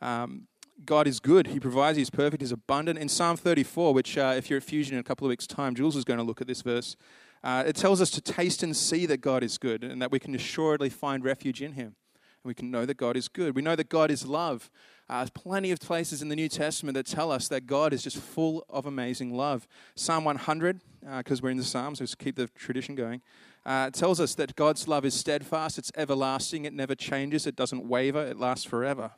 [0.00, 0.46] Um,
[0.84, 2.98] God is good, he provides, he's perfect, he's abundant.
[2.98, 5.74] In Psalm 34, which uh, if you're at Fusion in a couple of weeks' time,
[5.74, 6.96] Jules is going to look at this verse.
[7.44, 10.18] Uh, it tells us to taste and see that God is good and that we
[10.18, 11.96] can assuredly find refuge in him
[12.42, 13.54] and we can know that God is good.
[13.54, 14.70] We know that God is love.
[15.08, 18.02] Uh, there's plenty of places in the New Testament that tell us that God is
[18.02, 19.66] just full of amazing love.
[19.94, 20.80] Psalm 100,
[21.18, 23.22] because uh, we're in the Psalms, so keep the tradition going,
[23.64, 27.86] uh, tells us that God's love is steadfast, it's everlasting, it never changes, it doesn't
[27.88, 29.12] waver, it lasts forever.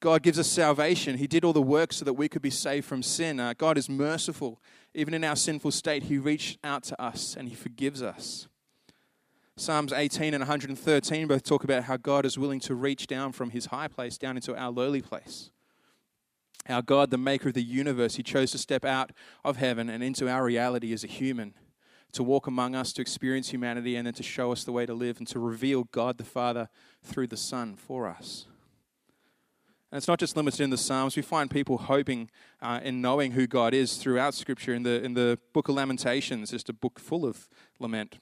[0.00, 1.18] God gives us salvation.
[1.18, 3.40] He did all the work so that we could be saved from sin.
[3.40, 4.60] Uh, God is merciful.
[4.94, 8.48] Even in our sinful state, He reached out to us and He forgives us.
[9.58, 13.50] Psalms 18 and 113 both talk about how God is willing to reach down from
[13.50, 15.50] his high place down into our lowly place.
[16.68, 19.12] Our God, the maker of the universe, he chose to step out
[19.46, 21.54] of heaven and into our reality as a human,
[22.12, 24.92] to walk among us, to experience humanity, and then to show us the way to
[24.92, 26.68] live and to reveal God the Father
[27.02, 28.46] through the Son for us.
[29.90, 31.16] And it's not just limited in the Psalms.
[31.16, 32.28] We find people hoping
[32.60, 34.74] uh, in knowing who God is throughout Scripture.
[34.74, 38.18] In the, in the book of Lamentations, just a book full of lament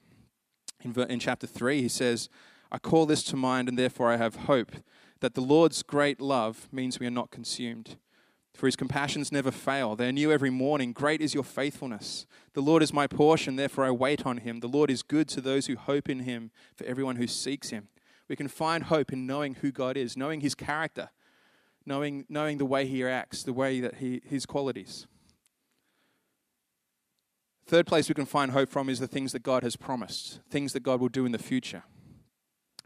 [0.85, 2.29] in, in chapter 3, he says,
[2.71, 4.71] I call this to mind, and therefore I have hope
[5.19, 7.97] that the Lord's great love means we are not consumed.
[8.53, 9.95] For his compassions never fail.
[9.95, 10.93] They are new every morning.
[10.93, 12.25] Great is your faithfulness.
[12.53, 14.59] The Lord is my portion, therefore I wait on him.
[14.59, 17.89] The Lord is good to those who hope in him, for everyone who seeks him.
[18.29, 21.09] We can find hope in knowing who God is, knowing his character,
[21.85, 25.07] knowing, knowing the way he acts, the way that he, his qualities.
[27.67, 30.73] Third place we can find hope from is the things that God has promised, things
[30.73, 31.83] that God will do in the future.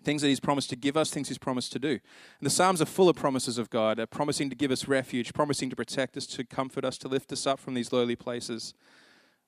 [0.03, 1.89] Things that He's promised to give us, things He's promised to do.
[1.89, 1.99] And
[2.41, 5.75] the Psalms are full of promises of God, promising to give us refuge, promising to
[5.75, 8.73] protect us, to comfort us, to lift us up from these lowly places.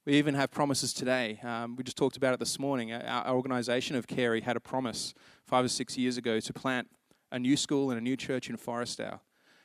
[0.06, 1.40] We even have promises today.
[1.44, 2.92] Um, we just talked about it this morning.
[2.92, 5.14] Our, our organization of Carey had a promise
[5.46, 6.90] five or six years ago to plant
[7.32, 9.22] a new school and a new church in Forrestdale.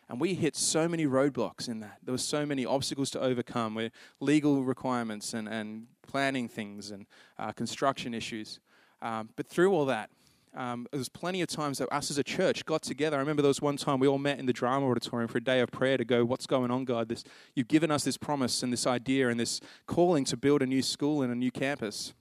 [0.08, 1.98] And we hit so many roadblocks in that.
[2.02, 7.06] There were so many obstacles to overcome with legal requirements and, and planning things and
[7.38, 8.60] uh, construction issues.
[9.02, 10.10] Um, but through all that,
[10.54, 13.16] um, there was plenty of times that us as a church got together.
[13.16, 15.44] I remember there was one time we all met in the drama auditorium for a
[15.44, 17.10] day of prayer to go, "What's going on, God?
[17.10, 20.66] This you've given us this promise and this idea and this calling to build a
[20.66, 22.14] new school and a new campus.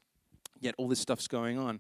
[0.60, 1.80] Yet all this stuff's going on."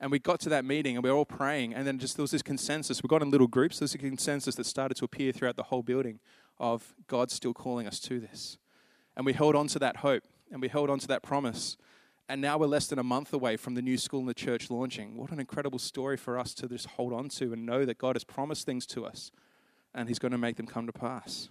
[0.00, 1.74] And we got to that meeting and we were all praying.
[1.74, 3.02] And then just there was this consensus.
[3.02, 3.78] We got in little groups.
[3.78, 6.20] There was a consensus that started to appear throughout the whole building
[6.58, 8.58] of God still calling us to this.
[9.16, 11.76] And we held on to that hope and we held on to that promise.
[12.28, 14.70] And now we're less than a month away from the new school and the church
[14.70, 15.16] launching.
[15.16, 18.14] What an incredible story for us to just hold on to and know that God
[18.14, 19.30] has promised things to us
[19.94, 21.50] and He's going to make them come to pass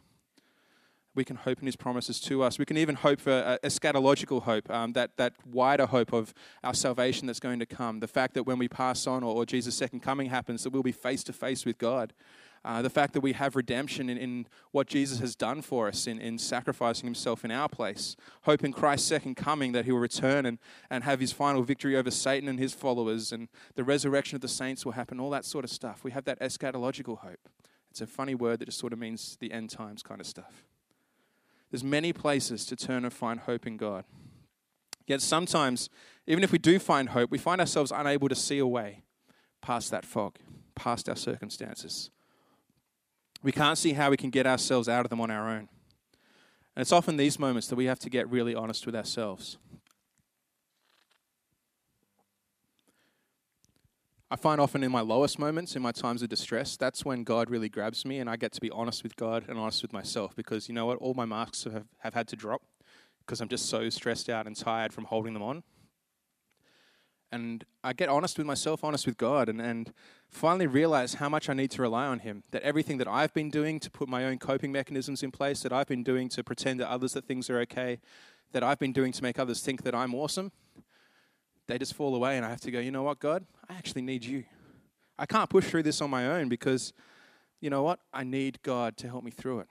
[1.16, 2.60] we can hope in his promises to us.
[2.60, 6.74] We can even hope for a eschatological hope, um, that, that wider hope of our
[6.74, 8.00] salvation that's going to come.
[8.00, 10.84] The fact that when we pass on or, or Jesus' second coming happens, that we'll
[10.84, 12.14] be face to face with God.
[12.66, 16.08] Uh, the fact that we have redemption in, in, what Jesus has done for us
[16.08, 18.18] in, in sacrificing himself in our place.
[18.42, 21.96] Hope in Christ's second coming that he will return and, and have his final victory
[21.96, 25.46] over Satan and his followers, and the resurrection of the saints will happen, all that
[25.46, 26.04] sort of stuff.
[26.04, 27.48] We have that eschatological hope.
[27.92, 30.28] It's It's a funny word that just sort of means the end times kind of
[30.28, 30.64] stuff.
[31.72, 34.06] There's many places to turn and find hope in God.
[35.06, 35.90] Yet sometimes,
[36.28, 39.04] even if we do find hope, we find ourselves unable to see a way
[39.62, 40.38] past that fog,
[40.76, 42.12] past our circumstances.
[43.42, 45.70] We can't see how we can get ourselves out of them on our own.
[46.76, 49.58] And it's often these moments that we have to get really honest with ourselves.
[54.32, 57.50] I find often in my lowest moments, in my times of distress, that's when God
[57.50, 60.36] really grabs me and I get to be honest with God and honest with myself
[60.36, 61.00] because you know what?
[61.00, 62.62] All my masks have, have had to drop
[63.22, 65.64] because I'm just so stressed out and tired from holding them on.
[67.32, 69.94] And I get honest with myself, honest with God, and, and
[70.28, 72.44] finally realize how much I need to rely on Him.
[72.52, 75.72] That everything that I've been doing to put my own coping mechanisms in place, that
[75.72, 78.00] I've been doing to pretend to others that things are okay,
[78.52, 80.52] that I've been doing to make others think that I'm awesome,
[81.70, 83.46] they just fall away, and I have to go, you know what, God?
[83.70, 84.44] I actually need you.
[85.18, 86.94] I can't push through this on my own because,
[87.62, 88.00] you know what?
[88.14, 89.68] I need God to help me through it.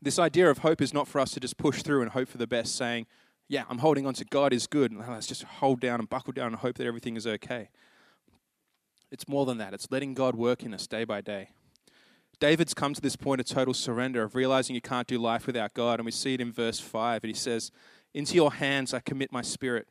[0.00, 2.38] This idea of hope is not for us to just push through and hope for
[2.38, 3.06] the best, saying,
[3.48, 6.32] yeah, I'm holding on to God is good, and let's just hold down and buckle
[6.32, 7.70] down and hope that everything is okay.
[9.10, 9.72] It's more than that.
[9.72, 11.48] It's letting God work in us day by day.
[12.40, 15.74] David's come to this point of total surrender, of realizing you can't do life without
[15.74, 15.98] God.
[15.98, 17.24] And we see it in verse 5.
[17.24, 17.72] And he says,
[18.14, 19.88] Into your hands I commit my spirit.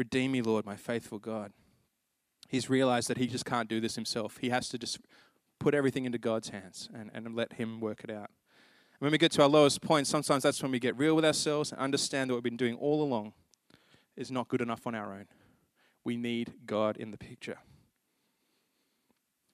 [0.00, 1.52] Redeem me, Lord, my faithful God.
[2.48, 4.38] He's realized that he just can't do this himself.
[4.38, 4.98] He has to just
[5.58, 8.30] put everything into God's hands and, and let him work it out.
[9.00, 11.70] When we get to our lowest point, sometimes that's when we get real with ourselves
[11.70, 13.34] and understand that what we've been doing all along
[14.16, 15.26] is not good enough on our own.
[16.02, 17.58] We need God in the picture.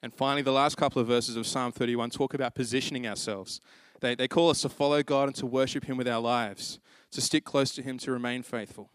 [0.05, 3.61] And finally, the last couple of verses of Psalm 31 talk about positioning ourselves.
[4.01, 6.79] They, they call us to follow God and to worship Him with our lives,
[7.11, 8.91] to stick close to Him, to remain faithful.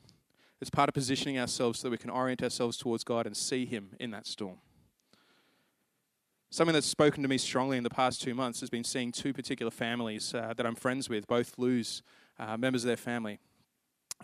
[0.61, 3.65] It's part of positioning ourselves so that we can orient ourselves towards God and see
[3.65, 4.57] Him in that storm.
[6.51, 9.33] Something that's spoken to me strongly in the past two months has been seeing two
[9.33, 12.03] particular families uh, that I'm friends with both lose
[12.37, 13.39] uh, members of their family,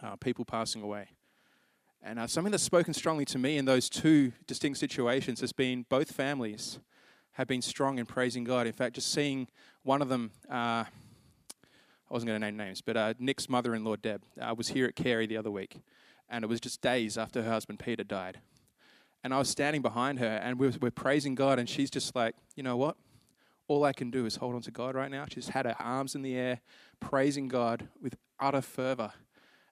[0.04, 1.08] uh, people passing away.
[2.04, 5.86] And uh, something that's spoken strongly to me in those two distinct situations has been
[5.90, 6.78] both families
[7.32, 8.68] have been strong in praising God.
[8.68, 9.48] In fact, just seeing
[9.84, 10.86] one of them, uh, I
[12.10, 14.22] wasn't going to name names, but uh, Nick's mother in law, Deb,
[14.56, 15.82] was here at Carey the other week
[16.30, 18.40] and it was just days after her husband Peter died.
[19.24, 22.36] And I was standing behind her, and we we're praising God, and she's just like,
[22.56, 22.96] you know what?
[23.68, 25.26] All I can do is hold on to God right now.
[25.30, 26.62] She's had her arms in the air,
[27.00, 29.12] praising God with utter fervor,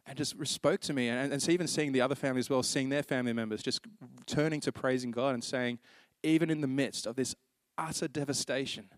[0.06, 1.08] and just spoke to me.
[1.08, 3.82] And, and even seeing the other family as well, seeing their family members just
[4.26, 5.80] turning to praising God and saying,
[6.24, 7.36] even in the midst of this
[7.78, 8.90] utter devastation,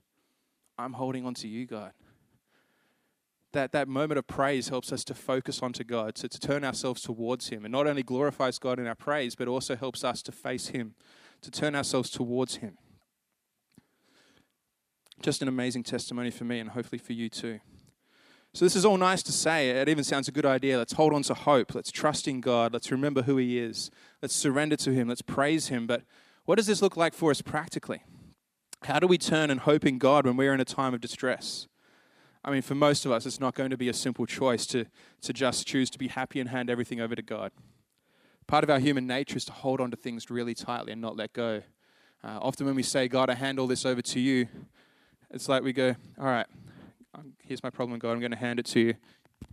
[0.77, 1.91] I'm holding on to you, God
[3.53, 7.01] that, that moment of praise helps us to focus onto God, to, to turn ourselves
[7.01, 7.65] towards Him.
[7.65, 10.95] And not only glorifies God in our praise, but also helps us to face Him,
[11.41, 12.77] to turn ourselves towards Him.
[15.21, 17.59] Just an amazing testimony for me and hopefully for you too.
[18.53, 19.69] So, this is all nice to say.
[19.69, 20.77] It even sounds a good idea.
[20.77, 21.75] Let's hold on to hope.
[21.75, 22.73] Let's trust in God.
[22.73, 23.91] Let's remember who He is.
[24.21, 25.07] Let's surrender to Him.
[25.07, 25.85] Let's praise Him.
[25.85, 26.03] But
[26.45, 28.03] what does this look like for us practically?
[28.83, 31.67] How do we turn and hope in God when we're in a time of distress?
[32.43, 34.85] I mean, for most of us, it's not going to be a simple choice to,
[35.21, 37.51] to just choose to be happy and hand everything over to God.
[38.47, 41.17] Part of our human nature is to hold on to things really tightly and not
[41.17, 41.63] let go.
[42.23, 44.47] Uh, often, when we say, God, I hand all this over to you,
[45.29, 46.47] it's like we go, All right,
[47.43, 48.93] here's my problem, God, I'm going to hand it to you.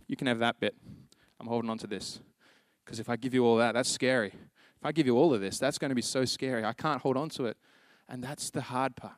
[0.07, 0.75] You can have that bit.
[1.39, 2.19] I'm holding on to this.
[2.83, 4.29] Because if I give you all that, that's scary.
[4.29, 6.63] If I give you all of this, that's going to be so scary.
[6.63, 7.57] I can't hold on to it.
[8.07, 9.15] And that's the hard part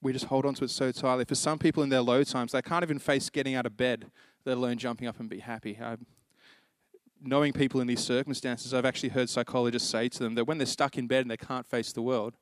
[0.00, 1.24] we just hold on to it so tightly.
[1.24, 4.10] For some people in their low times, they can't even face getting out of bed,
[4.44, 5.78] let alone jumping up and be happy.
[5.82, 5.96] I,
[7.20, 10.66] knowing people in these circumstances, I've actually heard psychologists say to them that when they're
[10.66, 12.34] stuck in bed and they can't face the world,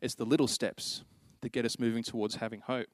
[0.00, 1.02] it's the little steps
[1.40, 2.86] that get us moving towards having hope.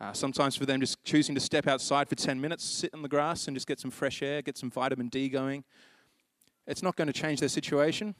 [0.00, 3.08] Uh, sometimes for them, just choosing to step outside for 10 minutes, sit in the
[3.08, 5.62] grass, and just get some fresh air, get some vitamin D going.
[6.66, 8.14] It's not going to change their situation,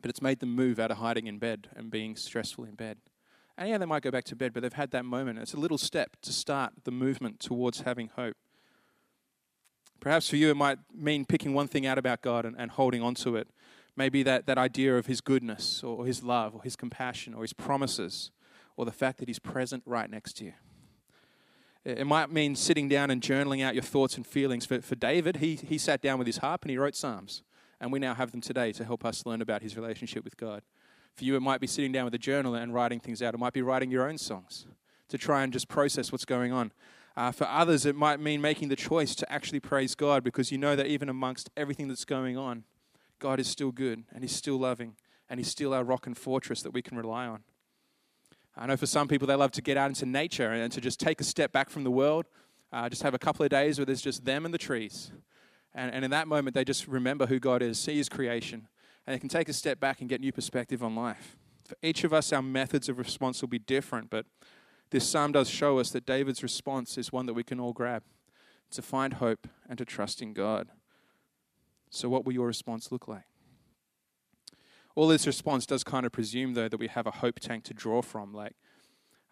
[0.00, 2.98] but it's made them move out of hiding in bed and being stressful in bed.
[3.60, 5.38] And yeah, they might go back to bed, but they've had that moment.
[5.38, 8.38] It's a little step to start the movement towards having hope.
[10.00, 13.02] Perhaps for you, it might mean picking one thing out about God and, and holding
[13.02, 13.48] on to it.
[13.94, 17.52] Maybe that, that idea of His goodness, or His love, or His compassion, or His
[17.52, 18.30] promises,
[18.78, 20.54] or the fact that He's present right next to you.
[21.84, 24.64] It might mean sitting down and journaling out your thoughts and feelings.
[24.64, 27.42] For, for David, he, he sat down with his harp and he wrote Psalms.
[27.78, 30.62] And we now have them today to help us learn about his relationship with God.
[31.14, 33.34] For you, it might be sitting down with a journal and writing things out.
[33.34, 34.66] It might be writing your own songs
[35.08, 36.72] to try and just process what's going on.
[37.16, 40.58] Uh, for others, it might mean making the choice to actually praise God because you
[40.58, 42.64] know that even amongst everything that's going on,
[43.18, 44.94] God is still good and He's still loving
[45.28, 47.42] and He's still our rock and fortress that we can rely on.
[48.56, 51.00] I know for some people they love to get out into nature and to just
[51.00, 52.26] take a step back from the world,
[52.72, 55.12] uh, just have a couple of days where there's just them and the trees.
[55.74, 58.68] And, and in that moment, they just remember who God is, see His creation,
[59.06, 61.36] and it can take a step back and get new perspective on life.
[61.64, 64.26] For each of us, our methods of response will be different, but
[64.90, 68.02] this psalm does show us that David's response is one that we can all grab
[68.72, 70.68] to find hope and to trust in God.
[71.90, 73.24] So, what will your response look like?
[74.94, 77.74] All this response does kind of presume, though, that we have a hope tank to
[77.74, 78.32] draw from.
[78.32, 78.54] Like,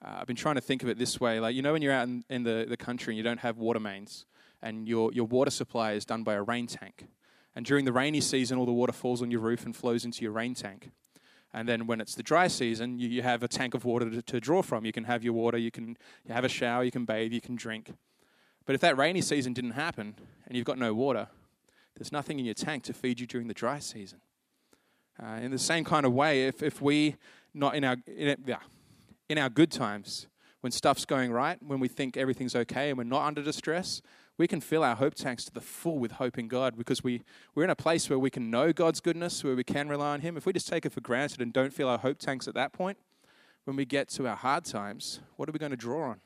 [0.04, 1.40] uh, I've been trying to think of it this way.
[1.40, 3.58] Like, you know, when you're out in, in the, the country and you don't have
[3.58, 4.26] water mains,
[4.62, 7.06] and your, your water supply is done by a rain tank.
[7.54, 10.22] And during the rainy season, all the water falls on your roof and flows into
[10.22, 10.90] your rain tank.
[11.52, 14.22] And then when it's the dry season, you, you have a tank of water to,
[14.22, 14.84] to, draw from.
[14.84, 17.40] You can have your water, you can you have a shower, you can bathe, you
[17.40, 17.90] can drink.
[18.66, 20.14] But if that rainy season didn't happen
[20.46, 21.28] and you've got no water,
[21.96, 24.20] there's nothing in your tank to feed you during the dry season.
[25.20, 27.16] Uh, in the same kind of way, if, if we,
[27.54, 28.58] not in our, in, yeah,
[29.28, 30.28] in our good times,
[30.60, 34.02] when stuff's going right, when we think everything's okay and we're not under distress,
[34.38, 37.22] we can fill our hope tanks to the full with hope in God because we,
[37.54, 40.20] we're in a place where we can know God's goodness, where we can rely on
[40.20, 40.36] Him.
[40.36, 42.72] If we just take it for granted and don't fill our hope tanks at that
[42.72, 42.98] point,
[43.64, 46.20] when we get to our hard times, what are we going to draw on?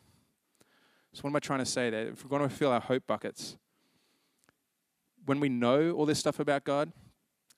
[1.15, 2.09] So, what am I trying to say there?
[2.09, 3.57] If we're going to fill our hope buckets,
[5.25, 6.93] when we know all this stuff about God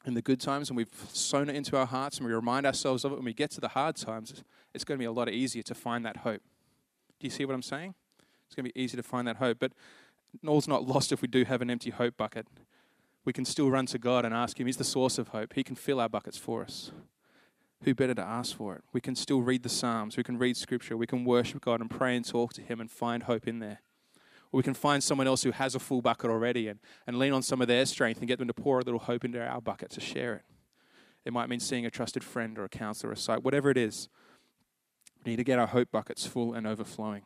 [0.06, 3.04] in the good times and we've sown it into our hearts and we remind ourselves
[3.04, 5.28] of it, when we get to the hard times, it's going to be a lot
[5.28, 6.42] easier to find that hope.
[7.18, 7.94] Do you see what I'm saying?
[8.46, 9.58] It's going to be easy to find that hope.
[9.58, 9.72] But
[10.46, 12.46] all's not lost if we do have an empty hope bucket.
[13.24, 14.66] We can still run to God and ask Him.
[14.66, 15.54] He's the source of hope.
[15.54, 16.92] He can fill our buckets for us.
[17.84, 18.82] Who better to ask for it?
[18.92, 20.16] We can still read the Psalms.
[20.16, 20.96] We can read Scripture.
[20.96, 23.80] We can worship God and pray and talk to Him and find hope in there.
[24.52, 27.32] Or we can find someone else who has a full bucket already and, and lean
[27.32, 29.60] on some of their strength and get them to pour a little hope into our
[29.60, 30.42] bucket to share it.
[31.24, 33.78] It might mean seeing a trusted friend or a counselor or a site, whatever it
[33.78, 34.08] is.
[35.24, 37.22] We need to get our hope buckets full and overflowing.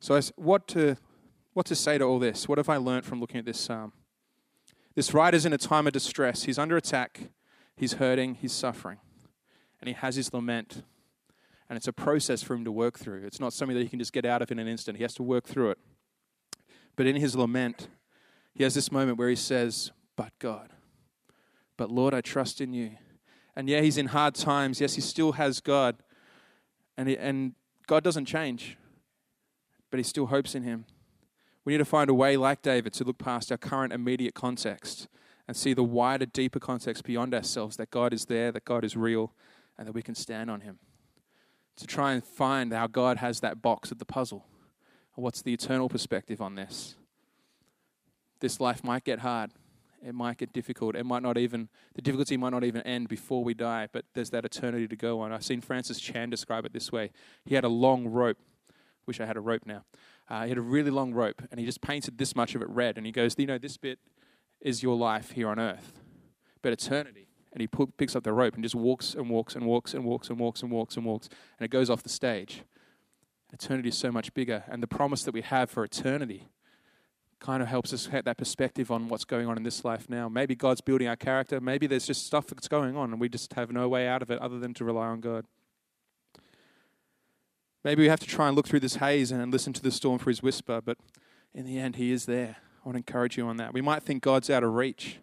[0.00, 0.96] So, what to,
[1.54, 2.48] what to say to all this?
[2.48, 3.92] What have I learned from looking at this psalm?
[4.94, 6.44] This writer's in a time of distress.
[6.44, 7.30] He's under attack,
[7.76, 8.98] he's hurting, he's suffering,
[9.80, 10.82] and he has his lament
[11.68, 13.24] and it's a process for him to work through.
[13.26, 14.96] It's not something that he can just get out of in an instant.
[14.96, 15.78] He has to work through it.
[16.96, 17.88] But in his lament,
[18.54, 20.70] he has this moment where he says, But God,
[21.76, 22.92] but Lord, I trust in you.
[23.54, 24.80] And yeah, he's in hard times.
[24.80, 25.96] Yes, he still has God.
[26.96, 27.52] And, he, and
[27.86, 28.76] God doesn't change,
[29.90, 30.84] but he still hopes in him.
[31.64, 35.08] We need to find a way, like David, to look past our current immediate context
[35.46, 38.96] and see the wider, deeper context beyond ourselves that God is there, that God is
[38.96, 39.32] real,
[39.76, 40.78] and that we can stand on him
[41.76, 44.44] to try and find how God has that box of the puzzle.
[45.14, 46.94] What's the eternal perspective on this?
[48.40, 49.50] This life might get hard.
[50.04, 50.94] It might get difficult.
[50.94, 54.30] It might not even, the difficulty might not even end before we die, but there's
[54.30, 55.32] that eternity to go on.
[55.32, 57.10] I've seen Francis Chan describe it this way.
[57.44, 58.38] He had a long rope.
[59.08, 59.82] Wish I had a rope now.
[60.30, 62.68] Uh, he had a really long rope, and he just painted this much of it
[62.68, 62.96] red.
[62.96, 63.98] And he goes, You know, this bit
[64.60, 66.00] is your life here on earth,
[66.62, 69.94] but eternity and he picks up the rope and just walks and walks and walks
[69.94, 71.28] and walks and walks and walks and walks,
[71.58, 72.62] and it goes off the stage.
[73.52, 76.48] Eternity is so much bigger, and the promise that we have for eternity
[77.40, 80.28] kind of helps us get that perspective on what's going on in this life now.
[80.28, 81.60] Maybe God's building our character.
[81.60, 84.30] Maybe there's just stuff that's going on, and we just have no way out of
[84.30, 85.46] it other than to rely on God.
[87.88, 90.18] Maybe we have to try and look through this haze and listen to the storm
[90.18, 90.98] for his whisper, but
[91.54, 92.58] in the end, he is there.
[92.84, 93.72] I want to encourage you on that.
[93.72, 95.20] We might think God's out of reach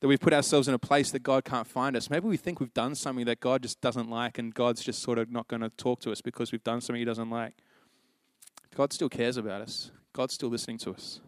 [0.00, 2.08] that we've put ourselves in a place that God can't find us.
[2.08, 5.18] Maybe we think we've done something that God just doesn't like and God's just sort
[5.18, 7.52] of not going to talk to us because we've done something He doesn't like.
[8.74, 11.20] God still cares about us, God's still listening to us.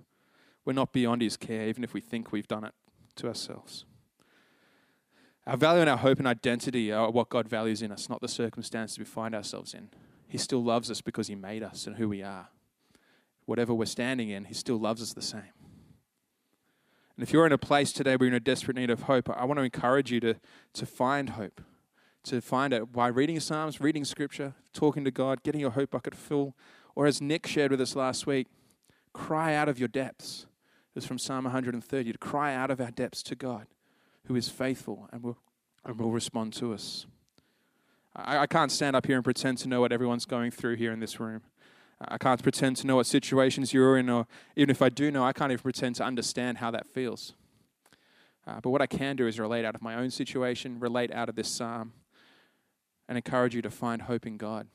[0.65, 2.73] We're not beyond His care, even if we think we've done it
[3.17, 3.85] to ourselves.
[5.47, 8.29] Our value and our hope and identity are what God values in us, not the
[8.29, 9.91] circumstances we find ourselves in.
[10.29, 12.49] He still loves us because He made us and who we are.
[13.47, 15.53] Whatever we're standing in, He still loves us the same.
[17.17, 19.29] And if you're in a place today where you're in a desperate need of hope,
[19.29, 20.35] I want to encourage you to,
[20.75, 21.61] to find hope,
[22.25, 26.15] to find it by reading Psalms, reading Scripture, talking to God, getting your hope bucket
[26.15, 26.55] full.
[26.95, 28.47] Or as Nick shared with us last week,
[29.13, 30.47] cry out of your depths.
[30.91, 33.67] It was from Psalm 130 to cry out of our depths to God,
[34.27, 35.39] who is faithful and will,
[35.85, 37.07] and will respond to us.
[38.25, 40.93] I, I can't stand up here and pretend to know what everyone's going through here
[40.93, 41.43] in this room.
[42.01, 45.25] I can't pretend to know what situations you're in, or even if I do know,
[45.25, 47.35] I can't even pretend to understand how that feels.
[48.47, 51.29] Uh, but what I can do is relate out of my own situation, relate out
[51.29, 51.93] of this psalm,
[53.09, 54.69] and encourage you to find hope in God.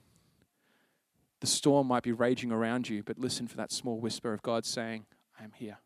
[1.39, 4.65] The storm might be raging around you, but listen for that small whisper of God
[4.65, 5.05] saying,
[5.39, 5.77] I am here.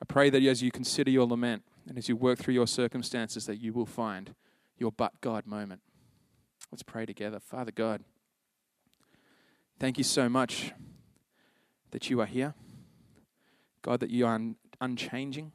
[0.00, 3.46] I pray that as you consider your lament and as you work through your circumstances,
[3.46, 4.34] that you will find
[4.78, 5.80] your but God moment.
[6.70, 7.40] Let's pray together.
[7.40, 8.02] Father God,
[9.78, 10.72] thank you so much
[11.90, 12.54] that you are here.
[13.82, 15.52] God, that you are un- unchanging.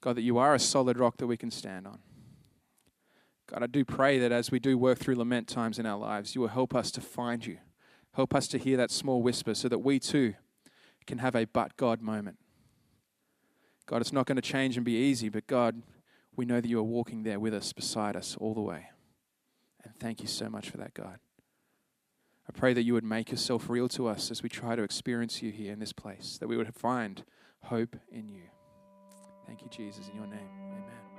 [0.00, 1.98] God, that you are a solid rock that we can stand on.
[3.46, 6.34] God, I do pray that as we do work through lament times in our lives,
[6.34, 7.58] you will help us to find you.
[8.14, 10.34] Help us to hear that small whisper so that we too
[11.06, 12.38] can have a but God moment.
[13.86, 15.82] God, it's not going to change and be easy, but God,
[16.36, 18.90] we know that you are walking there with us, beside us, all the way.
[19.84, 21.18] And thank you so much for that, God.
[22.48, 25.42] I pray that you would make yourself real to us as we try to experience
[25.42, 27.24] you here in this place, that we would find
[27.64, 28.42] hope in you.
[29.46, 30.48] Thank you, Jesus, in your name.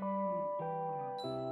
[0.02, 1.43] Amen.